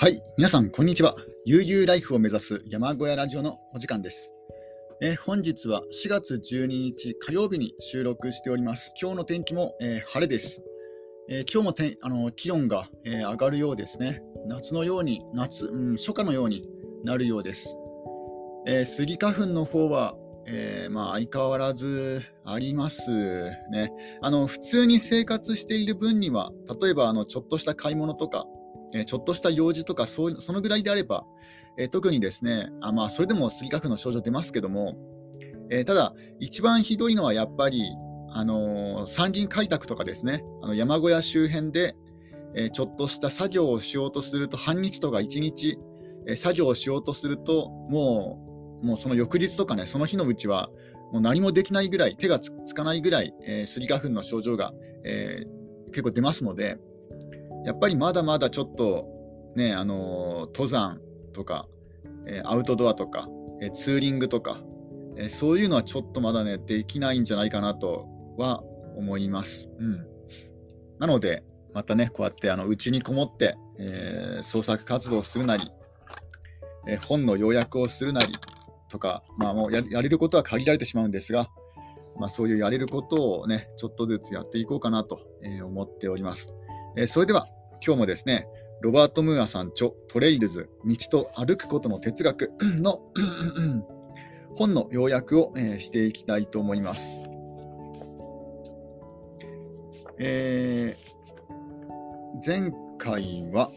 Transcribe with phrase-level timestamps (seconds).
[0.00, 1.16] はい、皆さん、こんにちは。
[1.44, 4.30] 悠々ライフを目指す山小屋ラジオのお時間です。
[5.02, 8.92] え本日は4月12日火曜日に収録しております。
[9.02, 10.62] 今日の天気も、えー晴れです。
[11.28, 14.22] えー今日もてんあの気温が、えー上がるようですね。
[14.46, 16.64] 夏のように、夏、うん、初夏のように
[17.02, 17.74] なるようです。
[18.68, 20.14] えースギ花粉の方は、
[20.46, 23.90] えーまあ、相変わらずありますね。
[24.22, 28.46] あの普通に生活している分には、例えばあのちょっとした買い物とか、
[28.92, 31.24] えちょっとした用事とかそうそのぐらいであれば、
[31.76, 34.96] え特にですねあ、まあ、それでもスギ花粉の症状出ますけども、
[35.70, 37.82] えただ、一番ひどいのはやっぱり、
[38.30, 41.94] あのー山林開拓とかですね、あの山小屋周辺で、
[42.54, 45.78] えちょっとした作業をしようとすると、半日とか1日、
[46.26, 48.40] え作業をしようとすると、も
[48.82, 50.70] うもうその翌日とかね、その日のうちは、
[51.12, 54.72] もう何もできないぐらい、手がつつかないぐらい、えースギ花粉の症状が、
[55.04, 55.58] えー
[55.90, 56.78] 結構出ますので、
[57.64, 59.06] やっぱりまだまだちょっと、
[59.56, 61.00] ね、あの登山
[61.32, 61.66] とか、
[62.26, 63.28] えアウトドアとか、
[63.60, 64.58] えツーリングとか、
[65.16, 68.06] えそういうのはちょっとまだね、できないんじゃないかなと
[68.36, 68.62] は
[68.96, 69.68] 思います。
[69.78, 70.06] うん、
[70.98, 75.70] なので、またね、こうやってあの家にこもって、えー創作活動をするなり、
[76.86, 78.34] えー本の要約をするなり
[78.88, 81.48] とか、まあ、もうやれることは限られてしまうんですが、
[82.18, 86.52] まあ、そういうやれることをね、ちょっとずつやっていこうかなとえ思っております。
[86.96, 87.46] えそれでは、
[87.84, 88.46] 今日もですね、
[88.80, 93.00] ロバート・ムーアさん著トレイルズ道と歩くことの哲学 の
[94.54, 97.02] 本の要約を、えしていきたいと思います。
[100.18, 101.18] えー
[102.46, 103.72] 前回は、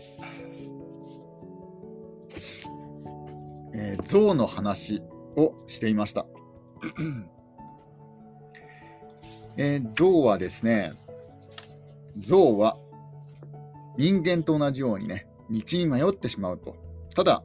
[3.74, 5.02] えー象の話
[5.36, 6.26] をしていました。
[9.58, 10.94] えー象はですね、
[12.18, 12.78] 象は
[13.98, 16.76] 人間と同じようにね、道に迷ってしまうと。
[17.16, 17.44] ただ、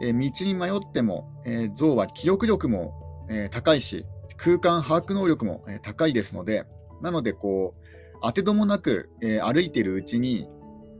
[0.00, 4.06] えー道に迷っても、えー象は記憶力も、えー高いし、
[4.36, 6.64] 空間把握能力も、えー高いですので、
[7.02, 10.48] なので、こう、当てどもなく、えー歩いているうちに、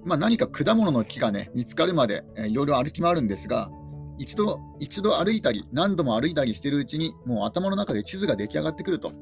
[0.05, 3.71] まあ、何か果物の木がね、見つかるまで、えーいろいろ歩き回るんですが、
[4.19, 9.13] 一度、一度歩いたり、何度も歩いたりしているうちに、もう頭の中で地図が出来上がってくると。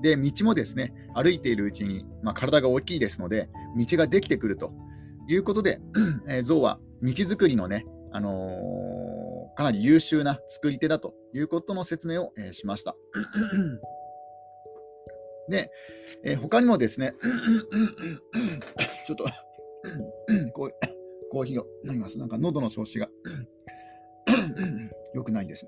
[0.00, 4.72] で、道もですね、歩いているうちに、まあ、体が大きいですので、道ができてくると
[5.28, 5.80] いうことで、
[6.28, 8.66] えー象は道作りのね、あのー
[9.56, 12.94] かなり優秀な作り手だということの説明を、えーしました。
[15.48, 15.70] で、
[16.24, 17.14] えー他にもですね、
[19.06, 19.24] ちょっと
[21.30, 22.18] コーヒーを飲みます。
[22.18, 23.08] なんか喉の調子が
[25.14, 25.66] 良くないです。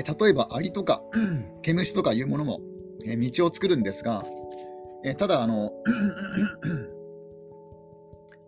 [0.00, 1.02] えー例えばアリとか
[1.62, 2.60] 毛虫とかいうものも、
[3.04, 4.24] えー道を作るんですが、
[5.04, 5.72] えーただあの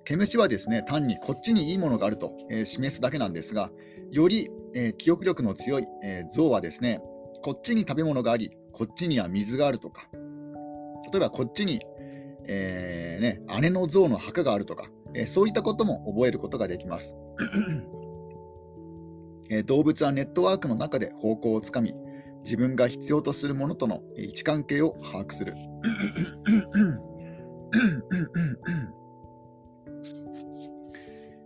[0.05, 3.71] 毛虫はですね単にこっちにいいものがあると、えー示すだけなんですが
[4.11, 7.01] より、えー記憶力の強い、えー象はですね
[7.43, 10.09] こっちに食べ物がありこっちには水があるとか
[11.13, 11.83] 例えばこっちに、
[12.47, 17.17] えーね、姉の象の墓があるとか、えーそういったことも覚えることができます。
[19.55, 21.95] え動物はネットワークの中で方向をつかみ、
[22.43, 25.53] 自分が必要とするものとの位置関係を把握する。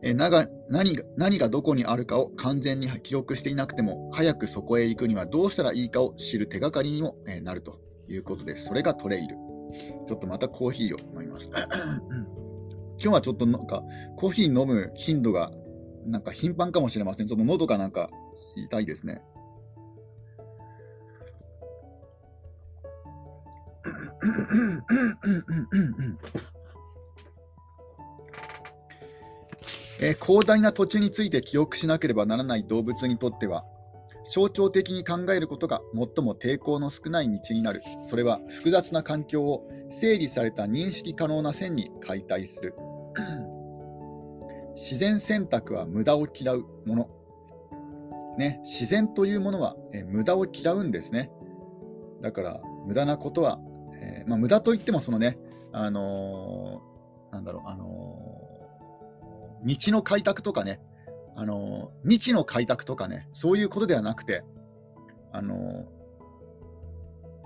[0.03, 8.67] えなが何が何がどこにあるかを完全に記憶していなくても、早くそこへ行くにはどうしたらいいかを知る手がかりにもえなるということです。
[8.67, 9.35] それがトレイル。
[10.07, 11.51] ちょっとまたコーヒーを飲みます。
[12.99, 13.83] 今日はちょっとなんか
[14.15, 15.51] コーヒー飲む頻度が
[16.07, 17.27] なんか頻繁かもしれません。
[17.27, 18.11] ちょっと喉がなんか
[18.57, 19.23] 痛いですね。
[30.01, 33.65] えー広大な土地について記憶しなければならない動物にとっては
[34.31, 42.75] 象徴的に考えることが最も抵抗の少ない道になるそれは複雑な環境を整理された認識可能な線に解体する
[44.77, 47.09] 自然選択は無駄を嫌うもの、
[48.39, 51.31] ね、自然というものは、えー無駄を嫌うんですね。
[52.23, 53.59] だから無駄なことは、
[53.95, 55.39] えーまあ、無駄といってもそのね
[55.73, 60.81] あのーなんだろうあのー道の開拓とかね
[61.35, 64.45] あの未知の開拓とかねそういうことではなくて
[65.33, 65.87] あの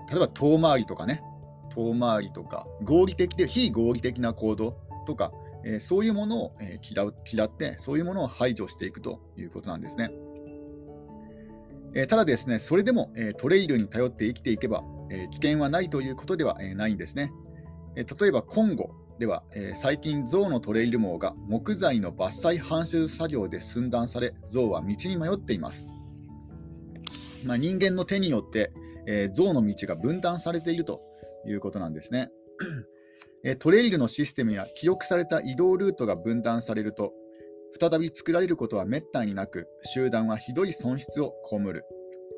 [0.09, 1.23] 例えば遠回りとかね
[1.73, 5.31] 遠回りとか合理的で非合理的な行動とか、
[5.63, 10.11] えそういうものを、え嫌う嫌ってそういうものを排除していくということなんですね。
[11.93, 17.31] えただですね、それでも、えトレイルに頼って生きていけば、え、危険はないということでは、え、ないんですね。
[17.95, 25.87] え、例えば、コンゴでは、え、最近、象のトレイル網が木材の伐採搬出作業で寸断され、象は道に迷っています。
[27.45, 28.71] まあ、人間の手によって、
[29.05, 31.01] えー、象の道が分断されていると
[31.45, 32.29] いうことなんですね。
[33.59, 37.13] トレイルのシステムや記録された移動ルートが分断されると、
[37.79, 41.85] 再び作られることはめったになく、集団はひどい損失を被る。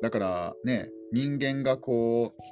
[0.02, 2.42] だからね、人間がこう、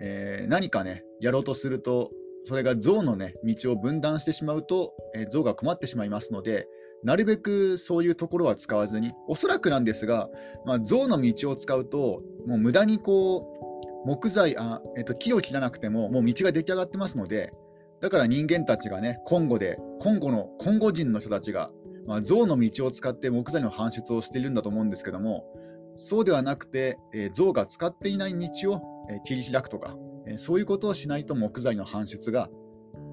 [0.00, 2.10] えー、何かね、やろうとすると、
[2.44, 6.66] それが象のね、道を分断してしまうと、えー、象が困ってしまいますので、
[7.02, 10.28] なるべくそういうところは使わずに、おそらくなんですが、
[10.64, 13.65] まあ、象の道を使うと、もう無駄にこう、
[14.06, 17.52] 木材あ、えっと、木を切らなくてももう道が出来上がってますので
[18.00, 21.70] だから人間たちがねコンゴでコンゴのコンゴ人の人たちが、
[22.06, 25.44] まあ、象の道を使って木材の搬出をしているんだと思うんですけども
[25.96, 28.80] そうではなくて、えー、象が使っていない道を、
[29.10, 32.48] えー、切り開くとか、えー、そういうことをしないと木材の搬出が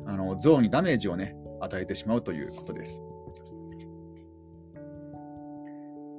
[0.05, 3.01] あの象にダメージをね与えてしまうということです。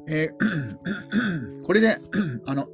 [0.06, 1.98] えー、 これで
[2.46, 2.68] あの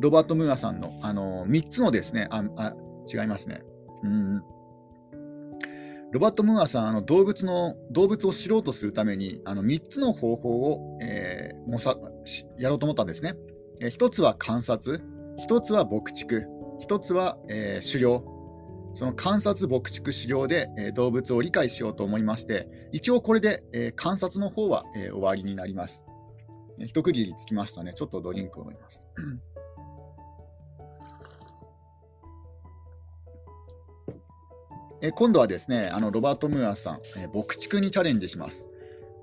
[0.00, 2.74] ロバート・ムーアさんの、あの3つのですね、ああ
[3.12, 3.62] 違いますね。
[4.02, 4.42] うん
[6.12, 11.96] ロバート・ムーアさん、あの動物の動物を知ろうとするためにあの3つの方法を、えー、もさ
[12.56, 13.34] やろうと思ったんですね。
[13.80, 15.02] えー、1つは観察、
[15.48, 16.44] 1つは牧畜、
[16.86, 18.24] 1つは、えー、狩猟。
[18.96, 26.04] その観察、牧畜、狩猟で、えー、動物を理解しようと思いまして、一応これで、えー、観察の方は、えー、終わりになります。
[26.78, 27.92] 一区切りつきましたね。
[27.92, 29.00] ちょっとドリンクを飲みます。
[35.04, 38.64] え今度はですね、あのロバート・ムーアさん、え牧畜にチャレンジします。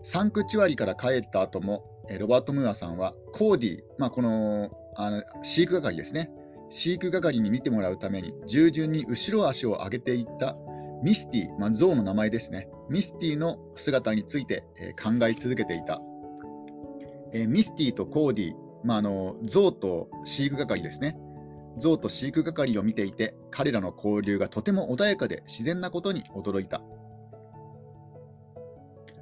[0.04, 6.30] サンクチュアリから帰った後も、えロバート・ムーアさんはコーディ、まあ、このあの飼育係ですね、
[6.70, 10.56] 飼育係に見てもらうために従順に後ろ足を上げていった
[11.02, 16.00] ミスティ、まあ、象の名前ですね、ミスティの姿について、え考え続けていた。
[17.34, 18.54] えミスティとコーディ、
[18.84, 21.18] まあ、あの象と飼育係ですね、
[21.78, 26.82] 象と飼育係を見ていて彼らの交流がとても穏やかで自然なことに驚いた。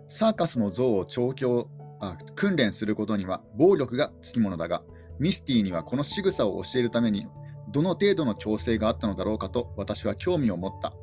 [0.09, 1.69] サーカスの象を調教
[1.99, 4.81] あ訓練することには暴力がつきものだが
[5.19, 7.27] ミスティにはこの仕草を教えるために
[7.69, 10.93] どの程度の強制があったのだろうかと私は興味を持った、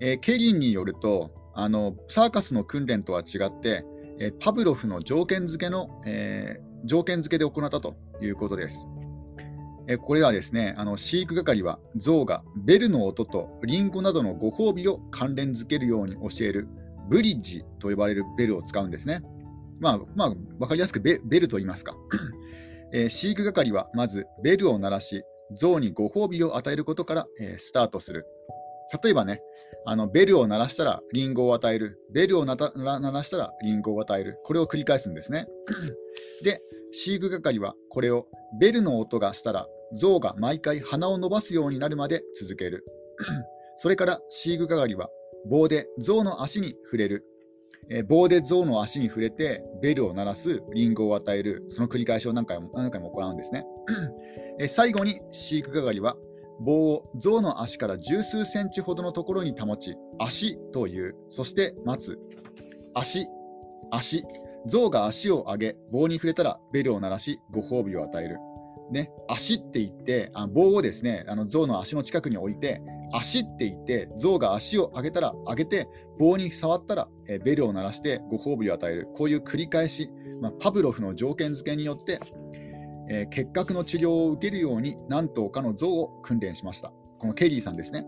[0.00, 3.84] えー、ケリンによるとあのサーカスの訓練とは違って、
[4.18, 8.76] えー、パブロフの条件付けの、えー、条件付けで行ったということです。
[9.86, 16.68] えこれはですね、あの飼育係は象がベルの音とリンゴなどのご褒美を関連づけるように教える
[17.08, 19.22] ブリッジと呼ばれるベルを使うんですね。
[19.80, 21.94] まあ、まあ、わかりやすくベルと言いますか、
[22.92, 25.22] えー、飼育係はまずベルを鳴らし、
[25.58, 28.26] 象にご褒美を与えることから、えー、スタートする。
[29.02, 29.42] 例えばね、
[29.86, 31.98] あのベルを鳴らしたらリンゴを与える。
[32.12, 34.38] ベルを鳴らしたらリンゴを与える。
[34.44, 35.46] これを繰り返すんですね。
[36.42, 38.26] で、飼育係はこれを
[38.58, 42.84] ベルの音がしたら象が毎回鼻を伸ばすようになるまで続ける。
[43.76, 45.08] それから飼育係は
[45.48, 47.24] 棒で象の足に触れる。
[47.90, 53.66] えー、棒で象の足に触れてベルを鳴らす、リンゴを与える、その繰り返しを何回も何回も行うんですね。
[54.58, 56.16] えー、最後に飼育係は
[56.60, 62.18] 棒を象の足から十数センチほどのところに保ち、足という、そして待つ。
[62.94, 63.26] 足、
[63.90, 64.24] 足、
[64.66, 68.38] 象が足を上げ、棒に触れたらベルを鳴らし、ご褒美を与える。
[68.90, 75.88] ね、足って言って、あ棒をですね、あの象の足の近くに置いて、足って言って、象が足を上げたら、上げて、
[76.18, 79.08] 棒に触ったら、えベルを鳴らしてご褒美を与える。
[79.14, 80.10] こういう繰り返し、
[80.40, 82.20] まあ、パブロフの条件付けによって、
[83.08, 86.92] えー、結核の治療を受けるように何頭かの象を訓練しました。
[87.18, 88.06] このケリーさんですね。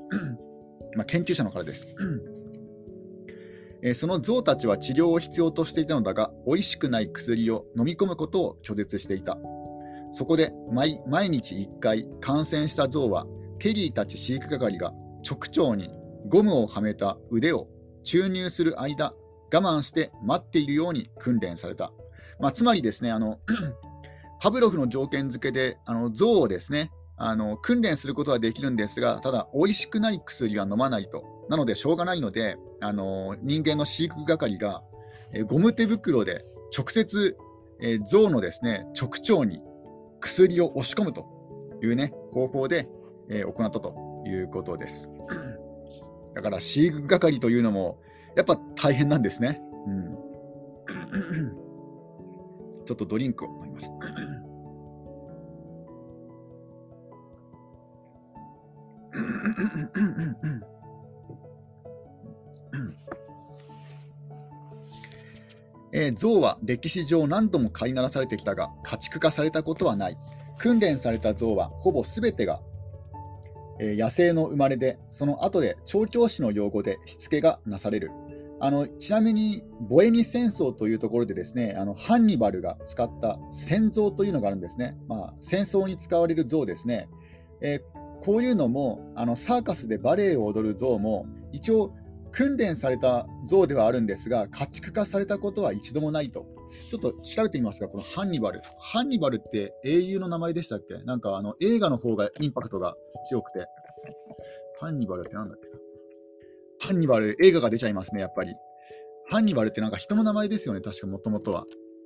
[0.97, 1.87] まあ、研究者の方です。
[3.83, 9.39] えその象たちは治療を必要としていたのだが、美味しくない薬を飲み込むことを拒絶していた。
[10.17, 13.27] そこで毎日1回感染した象は、
[13.59, 15.91] ケリーたち飼育係が直腸に
[16.31, 17.69] ゴムをはめた腕を
[18.03, 19.13] 注入する間、
[19.53, 21.93] 我慢して待っているように訓練された。
[22.41, 23.41] まあ、つまりですね、あの
[24.41, 31.47] パブロフの条件付けであの象をですねあの訓練することはできるんですが、ただ、美味しくない薬は飲まないと。
[31.51, 34.83] なので、しょうがないので、あの人間の飼育係が、
[35.35, 36.43] えゴム手袋で
[36.75, 37.37] 直接、
[37.83, 39.61] え象のですね直腸に
[40.21, 41.27] 薬を押し込むと
[41.83, 42.89] いう、ね、方法で、
[43.29, 45.11] え行ったということです。
[46.35, 47.99] だから飼育係というのも
[48.37, 49.61] やっぱ大変なんですね。
[49.87, 50.17] うん、
[52.87, 53.91] ちょっとドリンクを飲みます。
[65.93, 70.19] えー、象は歴史上何度も飼いならされてきたが家畜化されたことはない。
[70.59, 72.61] 訓練された象はほぼ全てが、
[73.79, 78.11] えー、野生の生まれでその後で調教師の用語でしつけがなされる。
[78.59, 87.11] あのちなみにボエニ戦争というところでですねあのハンニバルが使った戦象というのがあるんですね、まあ、戦争に使われる像ですね、
[87.61, 91.95] えー、こういうのもあのサーカスでバレエを踊る像も一応
[92.33, 96.47] 訓練された像ではあるんですが家畜化されたことは一度もないと
[96.91, 100.99] ちょっと調べてみますがこのハンニバルハンニバルって英雄の名前でしたっけ？
[101.05, 102.95] なんかあの映画の方がインパクトが
[103.29, 103.67] 強くて
[104.81, 105.69] ハンニバルってなんだっけ
[106.87, 108.55] ハンニバル、映画が出ちゃいますね、やっぱり。
[109.31, 111.65] ハンニバルってなんか人の名前ですよね、確かもともとは。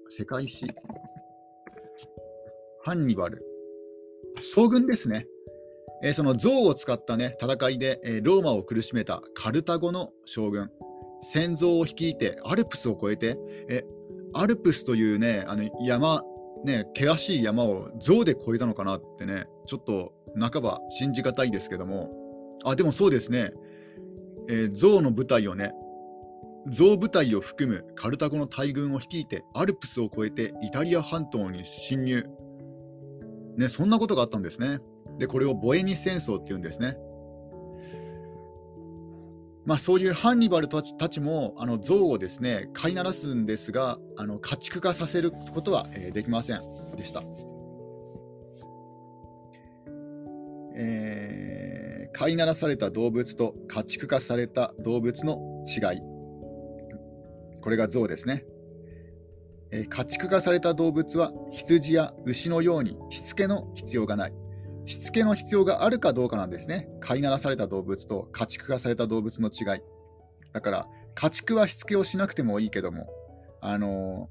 [0.08, 0.68] 世界史。
[2.84, 3.44] ハンニバル。
[4.42, 5.26] 将軍ですね。
[6.02, 10.70] えー、その象を使ったね、戦いで、えー、ローマを苦しめたカルタゴの将軍。
[11.22, 13.38] 戦争を率いてアルプスを越えて、
[13.68, 13.84] え
[14.32, 16.22] アルプスというね、あの山、
[16.64, 22.10] ね、険しい山を象で越えたのかなってね、ちょっと半ば信じがたいですけども、
[22.64, 23.52] あ、でもそうですね、
[24.48, 25.72] えー、象の部隊をね、
[26.70, 32.26] 象部隊を含むカルタゴの大軍を率いてアルプスを越えてイタリア半島に侵入。
[33.56, 34.78] ね、そんなことがあったんですね。
[35.20, 36.96] で、これをボエニ戦争っていうんですね。
[39.64, 46.60] まあ、そういうハンニバルたちたちもあの象をですね飼いならすんですがあの家畜化させることは、えー、できません
[46.96, 47.22] でした。
[50.74, 51.40] えー
[52.12, 56.00] 飼いならされた動物と家畜化された動物の違い。
[57.62, 58.44] これが象ですね。
[59.70, 64.34] えー、家畜化された動物は羊や牛のようにしつけの必要がない。
[64.86, 66.88] しつけの必要があるかどうかなんですね。
[67.00, 69.82] 飼いならされた動物と家畜化された動物の違い。
[70.52, 73.08] だから、家畜はしつけをしなくてもいいけども、
[73.60, 74.28] あの、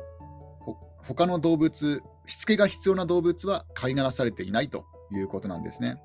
[0.97, 6.01] 他の動物、しつけが必要な動物は飼いならされていないということなんですね。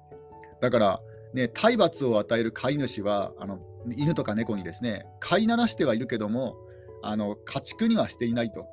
[0.61, 1.01] だから、
[1.35, 3.59] ね、体罰を与える飼い主はあの
[3.97, 6.57] 犬とか猫にですね飼いならしてはいるけども
[7.03, 8.67] あの家畜にはしていないと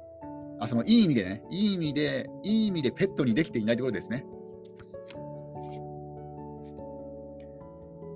[0.60, 4.25] あそのいい意味でねいい意味でいい意味でペットにできていないところですね。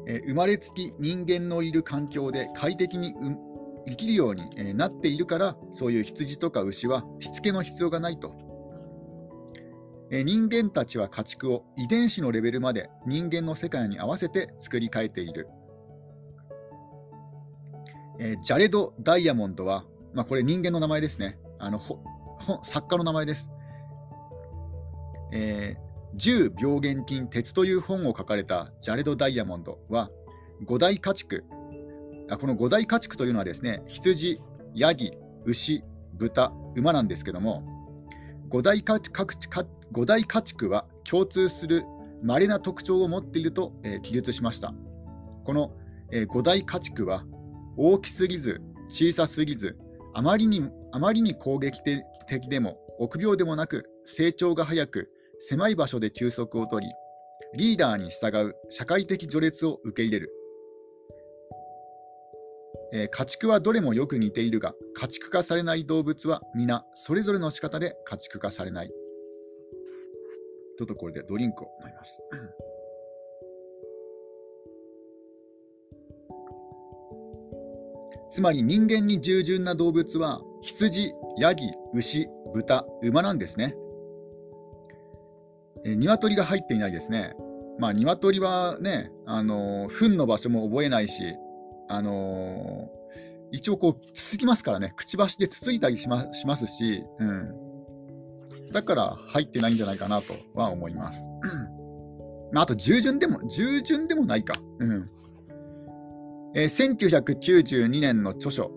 [0.07, 3.13] え生まれつき人間のいる環境で快適に
[3.87, 8.33] 生きるように、なっているからそういう羊とか牛はしつけの必要がないと
[10.11, 15.47] 人間たちは家畜を遺伝子のレベルまで人間の世界に合わせて作り変えている。
[18.43, 19.83] ジャレド・ダイヤモンドは、
[20.13, 21.37] まあ、これ人間の名前ですね。
[21.59, 21.79] あの
[22.63, 23.49] 作家の名前です。
[25.33, 25.75] え、
[26.17, 30.09] 10病原菌鉄という本を書かれたジャレド・ダイヤモンドは
[30.63, 31.43] 五大家畜
[32.39, 34.39] この五大家畜というのはですね羊、
[34.73, 35.13] ヤギ、
[35.45, 37.63] 牛、豚、馬なんですけども
[38.47, 38.99] 五大家
[39.91, 41.83] 五大家畜は共通する
[42.23, 44.73] 稀な特徴を持っていると、えー、記述しました。
[45.43, 45.71] この、
[46.11, 47.23] えー、五大家畜は
[47.77, 49.77] 大きすぎず小さすぎず
[50.13, 51.81] あまりにあまりに攻撃
[52.27, 55.11] 的でも臆病でもなく成長が早く
[55.47, 56.87] 狭い場所で休息をとり
[57.55, 60.31] リーダーに従う社会的序列を受け入れる。
[62.93, 68.89] えー、家畜はどれもよく似ているが家畜化されない動物は皆それぞれの仕方で家畜化されない。
[70.77, 72.19] ちょっとこれでドリンクを飲みます。
[78.31, 83.75] つまり人間に従順な動物は羊、ヤギ、牛、豚、馬なんですね。
[85.85, 87.33] え、鶏が入っていないですね。
[87.77, 91.35] まあ、鶏はね、あのー、糞の場所も覚えないし、
[91.87, 97.53] あのー、一応こう、つつきますからね、くちばしでつついたりしましますし、うん。
[98.71, 101.19] だから入ってないんじゃないかなとは思います。
[102.51, 104.55] まあ、あと、従順でも、従順でもないか。
[104.79, 105.09] うん。
[106.55, 108.71] えー、1992年の著書、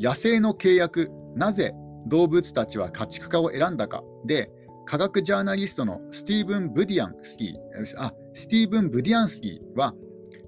[0.00, 1.74] 野生の契約、なぜ
[2.06, 4.50] 動物たちは家畜化を選んだかで、
[4.84, 9.94] 科学ジャーナリストのスティーブン・ブディアンスキー、あ、スティーブン・ブディアンスキーは、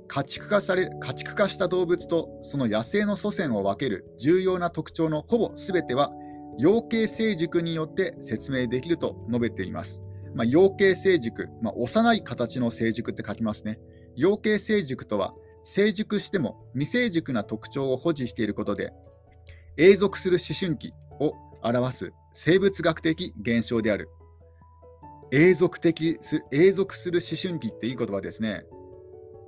[0.06, 6.12] 家畜化され家畜化した動物とその野生の祖先を分ける重要な特徴のほぼ全ては
[6.58, 10.00] 養鶏成熟によって説明できると述べています。
[10.34, 13.80] まあ、養鶏成熟、まあ、幼い形の成熟って書きますね。
[14.14, 18.92] 養鶏成熟とは成熟しても未成熟な特徴を保持していることで
[19.76, 24.08] 永続する思春期を表す生物学的現象である。
[25.34, 26.20] 永続的
[26.52, 28.64] 永続する思春期っていい言葉ですね。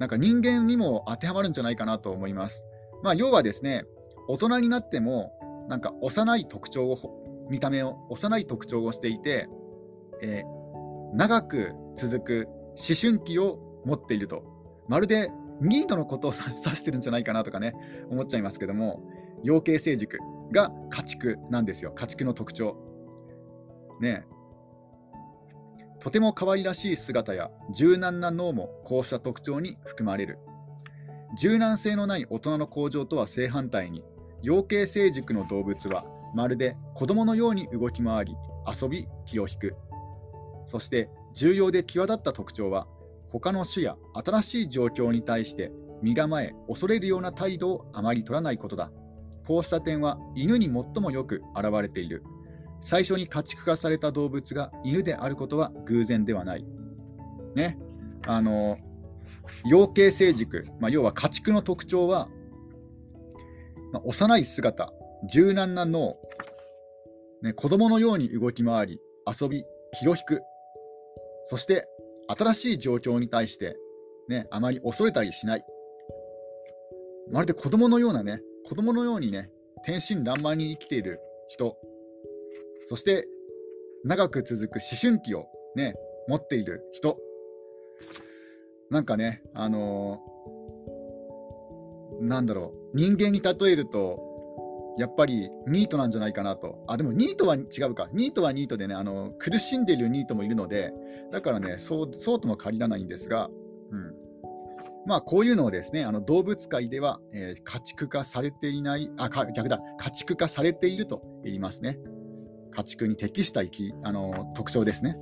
[0.00, 2.64] なんか人間にも当てはまるんじゃないかなと思います。
[3.05, 3.85] まあ、要はですね、
[4.26, 5.31] 大人になっても、
[5.69, 9.49] なんか幼い特徴を、見た目を、幼い特徴をしていて、
[10.23, 14.43] えー、長く続く思春期を持っていると。
[14.88, 17.75] まるでニートのことを指してるんじゃないかなとかね、
[18.11, 19.09] 思っちゃいますけども、
[19.45, 20.19] 養鶏成熟
[20.50, 22.76] が家畜なんですよ、家畜の特徴。
[24.00, 24.26] ね
[26.07, 30.39] とても可愛らしい姿や柔軟な脳もこうした特徴に含まれる。
[31.37, 34.05] 柔軟性のない大人の向上とは正反対に、
[34.41, 38.37] 養鶏成熟の動物はまるで子供のように動き回り、
[38.81, 39.75] 遊び、気を引く。
[40.69, 42.87] そして重要で際立った特徴は、
[43.29, 45.73] 他の種や新しい状況に対して
[46.03, 48.93] 身構え、恐れるような態度をあまり取らないことだ。
[49.45, 52.23] こうした点は犬に最もよく現れている。
[52.80, 56.64] 最初に家畜化された動物が犬であることは偶然ではない。
[57.54, 57.78] ね。
[58.26, 58.78] あの、
[59.64, 62.28] 養鶏成熟、まあ、要は家畜の特徴は、
[63.92, 64.92] まあ、幼い姿、
[65.30, 66.16] 柔軟な脳、
[67.42, 69.64] ね、子供のように動き回り、遊び、
[69.99, 70.42] 気を引く、
[71.45, 71.88] そして
[72.28, 73.76] 新しい状況に対して、
[74.28, 75.64] ね、あまり恐れたりしない。
[77.30, 79.50] まるで子供のようなね、子供のようにね、
[79.85, 81.76] 天真爛漫に生きている人、
[82.87, 83.26] そして
[84.05, 85.95] 長く続く思春期をね、
[86.28, 87.19] 持っている人、
[88.90, 94.23] なんかね、あのー、なんだろう、人間に例えると、
[94.99, 96.83] やっぱりニートなんじゃないかなと。
[96.88, 98.09] あ、でもニートは違うか。
[98.12, 100.93] ニートはニートでね、あの苦しんでいるニートもいるので、
[101.31, 103.50] だからね、そうそうとも限らないんですが、
[103.90, 104.14] うん。
[105.07, 111.99] まあ、こういうのをですね、あの動物界では、えー、家畜化されていない、あ、逆だ、家畜化されていると言いますね。
[112.71, 115.17] 家畜に適した生きあの特徴ですね。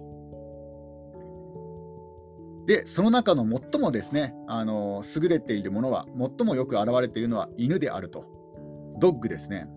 [2.66, 8.24] で、その中の最もですね、あの優れているものは、最もよく現れているのは犬であると。
[9.00, 9.68] ドッグですね。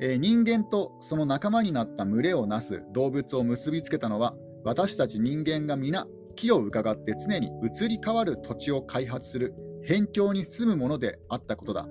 [0.00, 4.34] えー、人間とその仲間になった群れをなす動物を結びつけたのは、
[4.64, 6.06] 私たち人間が皆、
[6.36, 9.54] 木を伺って常に移り変わる土地を開発する
[9.86, 11.86] 辺境に住むものであったことだ。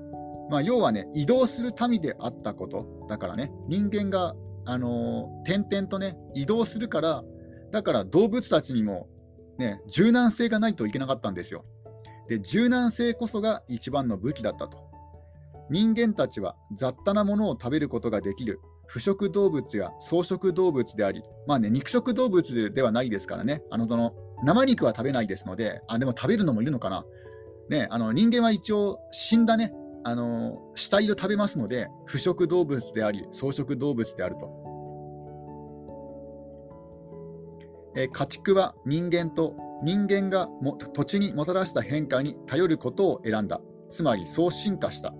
[0.50, 3.06] まあ、要はね、移動する民であったこと。
[3.10, 7.24] だからね、人間が、あのー、点々とね、移動するから、
[7.72, 9.08] だから動物たちにも、
[9.58, 11.66] ね、柔軟性がないといけなかったんですよ。
[12.28, 14.78] で、柔軟性こそが一番の武器だったと。
[15.70, 27.06] 人間たちは雑多なものを食べることができる腐食動物や草食動物であり、まあね、肉食動物ではないですからね、あのその生肉は食べないですので、あでも食べるのもいるのかな。
[27.70, 29.74] ね、あの人間は一応死んだね、
[30.04, 34.64] あの死体を食べますので、腐食動物であり、草食動物であると。
[37.96, 43.62] え家畜は人間と人間がも土地にもたらした変化に頼ることを選んだ。
[43.90, 45.14] つまりそう進化した。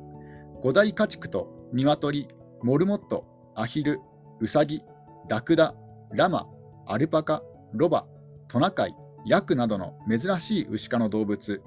[0.62, 2.28] 五大家畜と鶏、
[2.62, 4.00] モルモット、アヒル、
[4.40, 4.82] ウサギ、
[5.30, 5.76] ラクダ、
[6.12, 6.48] ラマ、
[6.88, 7.44] アルパカ、
[7.74, 8.06] ロバ、
[8.48, 11.62] トナカイ、ヤクなどの珍しい牛科の動物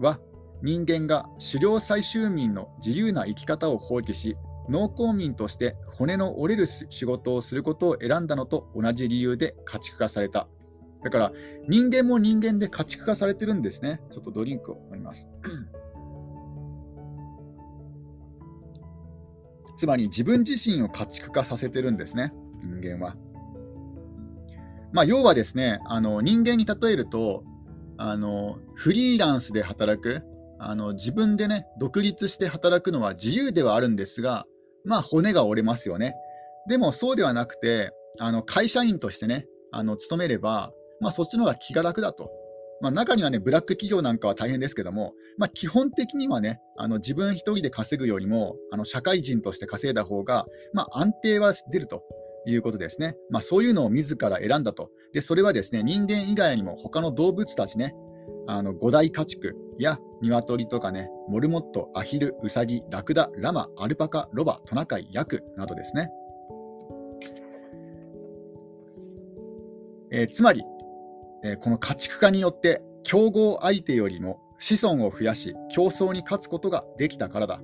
[0.00, 0.18] は
[0.62, 4.36] 人間が狩猟採集民の自由な生き方を放棄し
[4.68, 10.48] 農耕民として骨の折れる仕事をすることを選んだのと同じ理由で家畜化された。
[11.02, 11.32] だから
[11.68, 14.00] 人間も人間で家畜化されてるんですね。
[14.10, 15.28] ちょっとドリンクを飲みます。
[19.78, 23.14] つまり自分自身を家畜化させてるんですね、人間は。
[24.92, 27.44] まあ、要はですね、あの人間に例えると
[27.98, 30.22] あの、フリーランスで働く
[30.58, 34.46] あの、自分でね、独立して働くのは自由ではあるんですが、
[34.84, 36.14] まあ骨が折れますよね。
[36.68, 42.30] でもそうではなくて、あの会社員としてね、あの勤めれば、まあ、そっちの方が気が楽だと。
[42.80, 52.04] まあ、中にはね、ブラック企業なんかは大変ですけども、まあ、基本的にはね、あの自分一人で稼ぐよりも、あの社会人として稼いだ方が、まあ、安定は出ると
[52.46, 53.16] いうことですね。
[53.30, 54.90] まあ、そういうのを自ら選んだと。
[55.12, 57.94] で、それはですね、人間以外にも他の動物たちね、
[58.46, 66.10] あの五大家畜や鶏とかね、モルモット、アヒル、ウサギ、ラクダ、ラマ、アルパカ、ロバ、トナカイ、ヤクなどですね。
[70.10, 70.64] えー、つまり、
[71.44, 77.60] えー、この家畜化によって競合相手よりも子孫を増やし競争に勝つことができたからだ。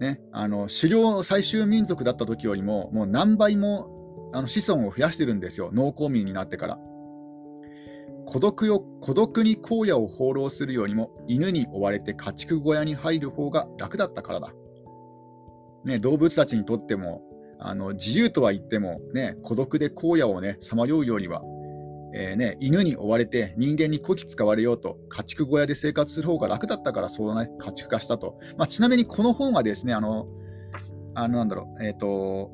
[0.00, 6.78] ね、あの狩猟採集民族だった時よりももう何倍もあの子孫を増やしてるんですよ農耕民になってから。
[8.26, 14.52] 孤独よ孤独に荒野を放浪するよりも犬に追われて家畜小屋に入る方が楽だったからだ。
[15.84, 17.22] ね、動物たちにとっても
[17.58, 21.42] あの自由とは言っても、ね、孤独で荒野をねさまようよりは
[22.14, 30.26] えーね、犬に追われて人間にこき使われようと家畜小屋で生活する方が楽だったからそうね家畜化したと、まあ、ちなみにこの本はですねあの
[31.14, 32.50] あのなんだろうえっ、ー、と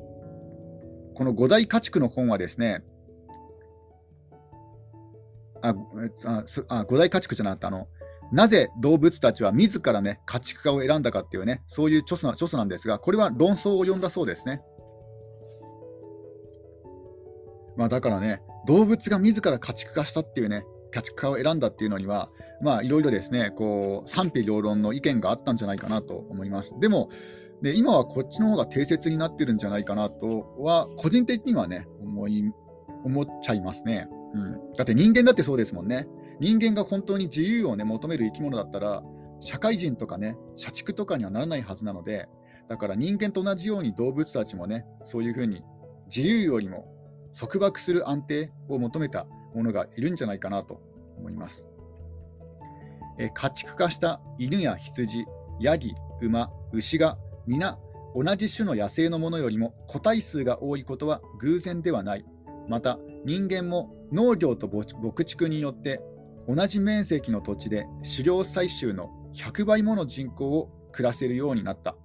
[1.13, 2.83] この五大家畜の本はですね
[5.61, 5.75] あ
[6.25, 7.67] ああ五大家畜じゃなかった？
[7.67, 7.87] あの
[8.31, 14.61] なぜ動物たちは自らね家畜化を選んだかっていうねそういう著書著書なんですがこれは論争を呼んだそうですね。
[17.75, 22.29] まあ、だからね動物が自ら家畜化したっていうね家畜化を選んだっていうのには、
[22.61, 26.73] まあ、いろいろですねこう賛否両論の意見があったんじゃないかなと思います。
[26.79, 27.09] でも
[27.61, 32.43] で今はこっちの方が定説になってるんじゃないかなとは個人的にはね思い
[33.05, 34.07] 思っちゃいますね。
[34.33, 36.07] うん、だって人間だってそうですもんね。
[36.39, 39.03] 人間が本当に自由を、ね、求める生き物だったら、
[39.39, 42.27] 社会人とかね、社畜とかにはならないはずなので、
[42.67, 45.63] だから人間と同じように動物たちもね、そういうふうに
[46.13, 46.85] 自由よりも
[47.37, 50.81] 束縛する安定を求めたものがいるんじゃないかなと
[51.17, 51.67] 思います。
[53.17, 55.25] え家畜化した犬や羊、
[55.59, 57.77] ヤギ、馬、牛が皆
[58.15, 62.25] 同じ種の野生のものよりも個体数が多いことは偶然ではない。
[62.67, 66.01] また人間も農業と牧畜によって
[66.47, 71.95] 同じ面積の土地で狩猟採集の100倍もの人口を暮らせるようになった。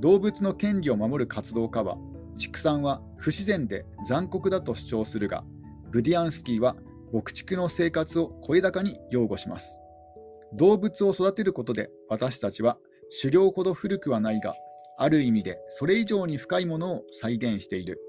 [0.00, 1.96] 動物の権利を守る活動家は
[2.36, 5.44] 畜産は不自然で残酷だと主張するが
[5.92, 6.74] ブディアンスキーは
[7.12, 9.78] 牧畜の生活を声高に擁護します。
[10.54, 12.78] 動物を育てることで私たちは
[13.22, 14.54] 狩猟ほど古くはないが
[14.98, 18.00] ある意味でそれ以上に深いものを再現している。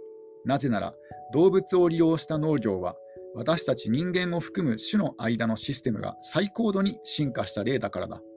[0.45, 0.93] なぜなら
[1.33, 2.95] 動物を利用した農業は
[3.35, 8.21] 私たち人間を含む種の間のシステムが最高度に進化した例だからだ。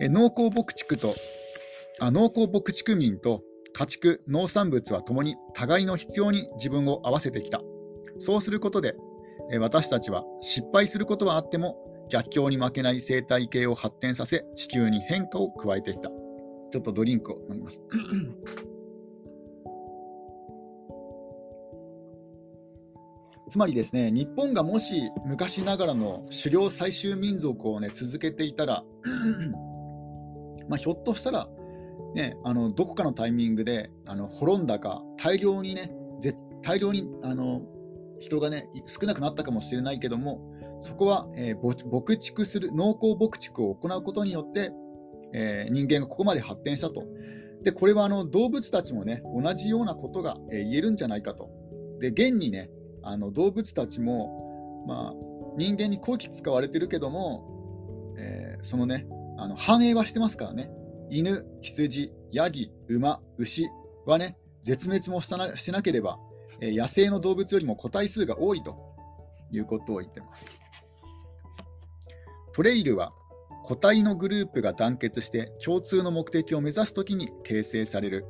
[0.00, 1.14] 農耕牧畜と
[1.98, 7.60] あ農耕牧畜民と家畜農産物は共に互いの必要に自分を合わせてきた。
[8.18, 8.96] そうすることで
[9.58, 11.76] 私たちは失敗することはあっても
[12.08, 16.10] 逆境に負けない生態系を発展させ地球に変化を加えてきた。
[16.72, 17.80] ちょっとドリンクを飲みます。
[23.50, 28.84] つまりですね、日本がもし昔ながらの狩猟採集民族を、ね、続けていたら、
[30.68, 31.48] まあ、ひょっとしたら、
[32.14, 35.90] ね、あのどこかのタイミングであの滅んだか、大量にね、
[36.62, 37.62] 大量にあの
[38.20, 40.40] 人がね、少なくなったかもしれないけども、
[40.78, 44.70] そこは、えー、牧畜する、農耕牧畜を行うことによって、
[45.32, 47.04] えー、人間がここまで発展したと。
[47.64, 51.50] で、これはあの動物たちもね、同じようなことが、えー、言えるんじゃないかと。
[51.98, 52.70] で、現にね、
[53.02, 55.14] あの動物たちも、まあ、
[55.56, 59.06] 人間にこき使われてるけども、えー、そのね、
[59.38, 60.70] あの繁栄はしてますからね、
[61.10, 63.68] 犬、羊、ヤギ、馬、牛
[64.06, 66.18] はね、絶滅もしたなしてなければ、
[66.60, 68.76] えー、野生の動物よりも個体数が多いと
[69.50, 70.44] いうことを言ってます。
[72.52, 73.12] トレイルは
[73.64, 78.26] 個体のグループが団結して共通の目的を目指すときに形成される。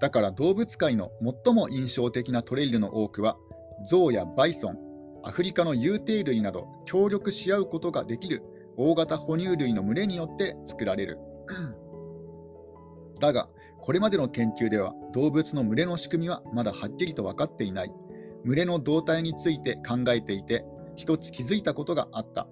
[0.00, 1.10] だから動物界の
[1.44, 3.36] 最も印象的なトレイルの多くは
[3.84, 4.78] ゾウやバイソン、
[5.24, 8.42] アフリカの有定類など協力し合うことができる
[8.76, 11.18] 大型哺乳類の群れによって作られる。
[13.20, 13.48] だが、
[13.80, 17.92] これまでの研究では動物の群れの仕組みはまだはっきりと分かっていない。
[18.44, 20.64] 群れの動態について考えていて、
[20.96, 22.46] 一つ気づいたことがあった。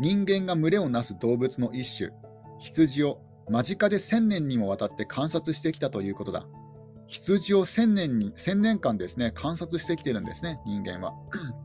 [0.00, 2.10] 人間が群れをなす動物の一種、
[2.58, 6.46] 羊を間近で1000年にもわたって観察してきたということだ。
[7.08, 11.14] 羊を1000年に1000年間ですね観察してきてるんですね、人間は。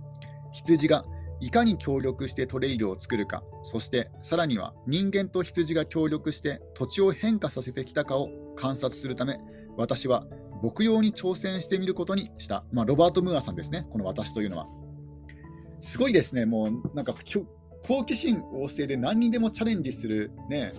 [0.51, 1.06] 羊が
[1.41, 9.39] いかに協力してトレイルを作るか、そしてさらには人間と羊が協力して土地を変化させてきたかを観察するため、
[9.75, 10.25] 私は
[10.63, 12.63] 牧羊に挑戦してみることにした。
[12.71, 14.67] まあ、ロバート・ムーアさんですね、この私というのは。
[15.82, 17.13] すごいですね、もうなんか
[17.86, 20.73] 好奇心旺盛で何にでもチャレンジする、ね、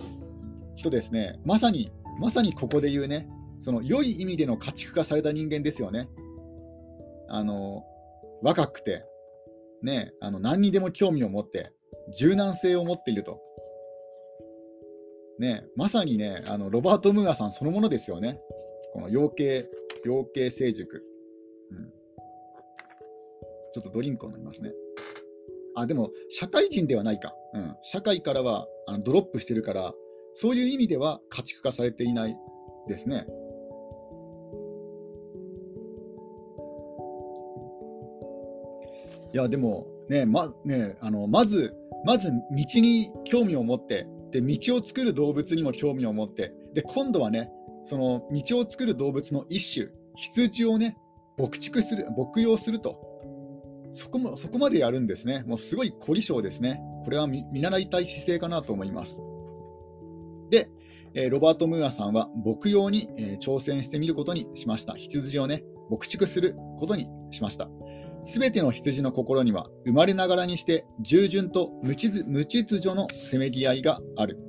[0.75, 1.39] 人ですね。
[1.45, 3.29] まさに、まさにここで言うね、
[3.65, 6.07] その良い意味での家畜化された人間ですよね。
[7.27, 7.83] あの
[8.43, 9.03] 若くて、
[9.81, 11.73] ね、あの何にでも興味を持って、
[12.15, 13.41] 柔軟性を持っていると。
[15.39, 18.39] ね、まさにね、あのロバート・ムーアさんそのものですよね。
[18.93, 19.67] この養鶏、
[20.05, 21.03] 養鶏成熟、
[21.71, 21.89] うん。
[23.73, 24.73] ちょっとドリンクを飲みますね。
[25.75, 27.33] あ、でも、社会人ではないか。
[27.55, 29.95] うん、社会からはあのドロップしてるから、
[30.35, 32.37] そういう意味では家畜化されていない
[32.87, 33.25] ですね。
[39.35, 47.51] いや、でもね、まねあのまず、まず道に興味を持って、で道を作る動物にも興味を持って、で今度はね、
[47.83, 50.97] その道を作る動物の一種、羊をね、
[51.37, 52.97] 牧畜する、牧養すると。
[53.91, 55.43] そこもそこまでやるんですね。
[55.45, 56.79] もうすごい凝り性ですね。
[57.03, 59.17] これは見習いたい姿勢かなと思います。
[60.49, 60.69] で、
[61.13, 64.93] えロバート・ムーアさんは牧羊に、え挑戦してみることにしました。
[64.93, 67.69] 羊をね、牧畜することにしました。
[68.25, 74.39] すべての羊の心には生まれながらにして従順と無秩序のせめぎ合いがある。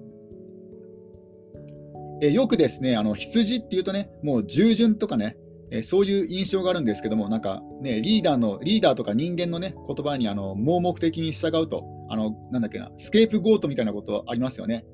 [2.22, 5.36] えよくですね、あの羊っていうとね、もう従順とかね、
[5.70, 14.86] えそういう印象があるんですけども、なんかね、リーダーの、リーダーとか人間のね、言葉にあの盲目的に従うと、あの、なんだっけな、スケープゴートみたいなことありますよね。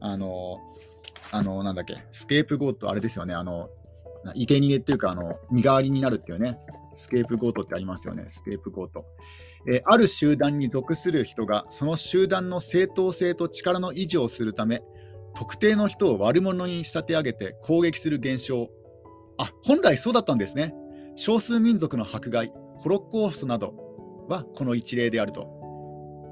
[0.00, 0.58] あの、
[1.32, 3.68] あの、なんだっけ、スケープゴート、あれですよね、あの、
[4.34, 6.58] 生贄っていうか、あの、身代わりになるっていうね、
[6.94, 9.04] スケープゴートってありますよね、スケープゴート。
[9.70, 14.82] えー、ある集団に属する人が、その集団の正当性と力の維持をするため、
[15.34, 18.68] 特定の人を悪者に仕立て上げて攻撃する現象。
[19.36, 20.74] あ、本来そうだったんですね。
[21.16, 23.74] 少数民族の迫害、ホロコーストなど
[24.28, 25.48] はこの一例であると。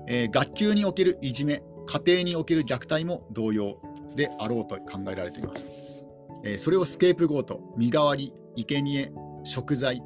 [0.09, 3.79] えー、学級におけるいじめ、家庭における虐待も同様
[4.17, 5.86] であろうと考えられています。
[6.45, 9.13] えー、それをスケープゴート、身代わり、生贄、
[9.45, 10.03] 食材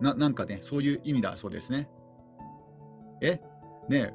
[0.00, 1.88] な、なんかね、そういう意味だそうですね。
[3.22, 3.40] え？
[3.88, 4.14] ねえ。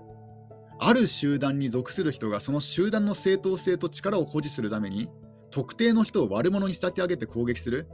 [0.80, 5.10] ある集団に属する人がその集団の正当性と力を保持するために
[5.52, 7.88] 特定の人を悪者に仕立て上げて攻撃する。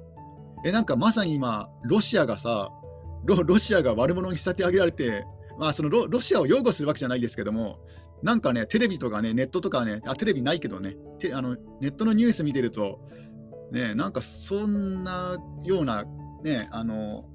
[0.66, 2.70] えなんかまさに今ロシアがさ
[3.26, 5.26] ロシアが悪者に仕立て上げられて
[5.60, 7.80] まあそのロシアを擁護するわけじゃないですけども
[8.24, 13.00] なんかねテレビとかねネットとかねあテレビないけどねてあのネットのニュース見てると
[13.72, 16.04] ねなんかそんなような
[16.44, 17.26] ねあの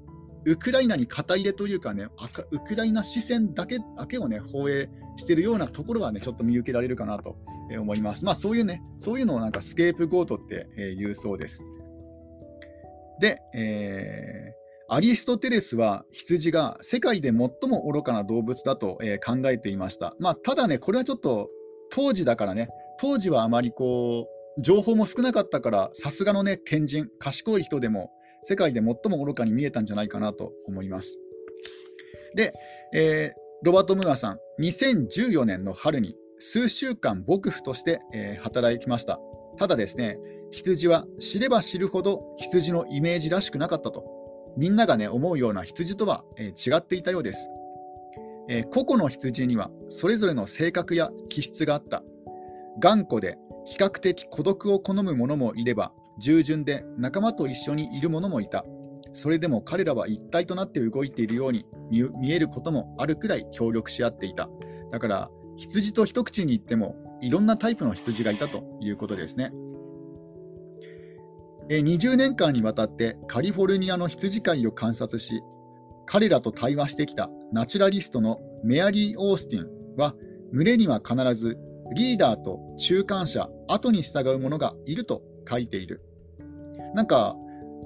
[0.45, 2.07] ウクライナに肩入れというかね、
[2.51, 7.37] ウクライナ視線だけだけをね、放映しているようなところはね、ちょっと見受けられるかなと
[7.71, 8.25] 思います。
[8.25, 10.67] まあそういうね、そういうのをなんかスケープゴートって
[10.99, 11.63] 言うそうです。
[13.19, 14.62] で、えー、
[14.93, 17.35] アリストテレスは羊が世界で最
[17.67, 20.15] も愚かな動物だと、え考えていました。
[20.19, 21.49] まあただね、これはちょっと
[21.89, 28.11] 当時だからね、当時はあまりこう、情報も少なかったから、さすがのね、賢人、賢い人でも、
[28.43, 31.17] 世界で最も愚かに見えたんじゃないかなと思います。
[32.35, 32.53] で、
[32.93, 39.19] えー、ロバート・ムーアさん、2014年の春に数週間牧夫として、えー、働きました。
[39.57, 40.19] ただですね、
[40.51, 44.12] 羊は知れば知るほど羊のイメージらしくなかったと。
[44.57, 47.49] みんながね、思うような羊とは、えー、違っていたようです。
[48.49, 52.03] えー、個々の羊にはそれぞれの性格や気質があった。
[52.79, 58.65] 頑固で比較的孤独を好む者もいれば、従順で仲間と一緒にいる者もいた。
[59.13, 61.65] それでも彼らは一体となって動いているように
[62.19, 64.49] 見えることもあるくらい協力し合っていた。
[64.91, 69.51] だから、羊と一口に言っても、いろんなタイプの羊がいたということですね。
[71.69, 75.41] 20年間にわたってカリフォルニアの羊飼いを観察し、
[76.05, 80.15] 彼らと対話してきたナチュラリストのメアリー・オースティンは、
[80.51, 81.57] 群れには必ず
[81.95, 86.01] リーダーと中間者、後に従う者がいると書いている。
[86.93, 87.35] なんか、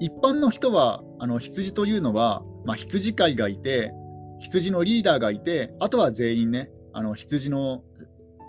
[0.00, 3.92] 一般の人は、あの羊というのは、まあ、羊飼いがいて、
[4.38, 7.82] 羊のリーダーがいて、あとは全員ね、あの羊の、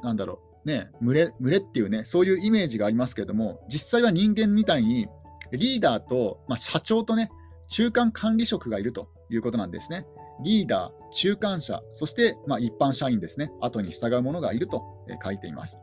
[0.03, 5.07] なんだろう、ね、群れ群れっていうね、そういうイメージがありますけれども、実際は人間みたいに、
[5.51, 7.29] リーダーと、まあ、社長とね、
[7.69, 10.05] 中間管理職がいるということなんですね。
[10.43, 14.83] リーダー、中間者、そして、まあ、一般社員ですね、後に従う者がいると
[15.23, 15.77] 書いています。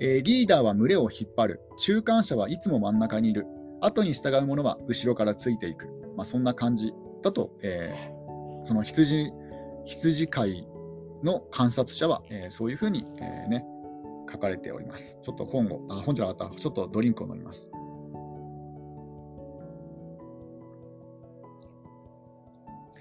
[0.00, 3.46] えー、リーダーは群れを引っ張る、中間者はいつも真ん中にいる、
[3.80, 9.30] 後に従う者は後ろからついていく、まあ、そんな感じだと、えー、その羊
[9.84, 10.68] 羊飼い
[11.22, 13.64] の観察者は、えー、そういうふうに、えー、ね、
[14.30, 15.16] 書かれております。
[15.22, 17.69] ちょっと本を、あ、本じゃなかった、ちょっとドリンクを飲みます。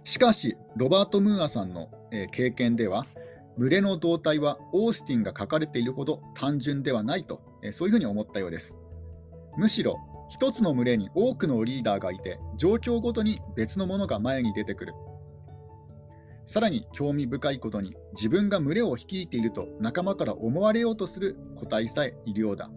[0.04, 1.90] しかし、ロバート・ムーアさんの、
[2.32, 3.06] 経験では、
[3.58, 7.42] 群れの動態はオースティンが書かれているほど単純ではないと、
[7.74, 8.74] そういうふうに思ったようです。
[9.58, 9.98] むしろ、
[10.30, 14.94] 一つの群れに多くのリーダーがいて、状況ごとに別のものが前に出てくる。
[16.46, 22.72] さらに興味深いことに、自分が群れを率いていると仲間から思われようとする個体さえいるようだ。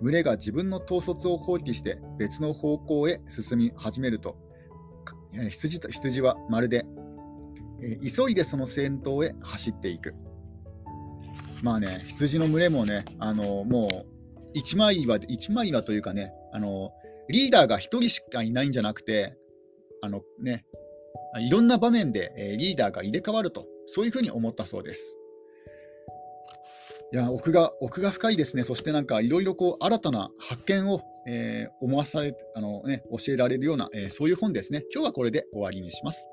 [0.00, 4.36] 群れが自分の統率を放棄して別の方向へ進み始めると、
[5.32, 6.84] 羊と羊はまるで
[7.80, 10.14] え急いでその先頭へ走っていく。
[11.62, 16.92] まあね、羊の群れもね、あのもう一枚岩一枚岩というかね、あの
[17.28, 19.36] リーダーが1人しかいないんじゃなくて、
[20.02, 20.64] あのね、
[21.38, 25.16] いろんな場面で、えリーダーが入れ替わると、そういうふうに思ったそうです。
[27.10, 34.84] いや奥が奥が深いですね、そしてなんかいろいろ新たな発見を、えー思わされあの、ね、教えられるような、えーそういう本ですね。
[34.92, 36.28] 今日はこれで終わりにします。